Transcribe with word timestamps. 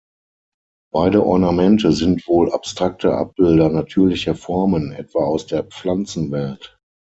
Beide 0.91 1.23
Ornamente 1.23 1.91
sind 1.91 2.27
wohl 2.27 2.51
abstrakte 2.51 3.13
Abbilder 3.13 3.69
natürlicher 3.69 4.33
Formen, 4.33 4.91
etwa 4.93 5.25
aus 5.25 5.45
der 5.45 5.63
Pflanzenwelt. 5.63 6.79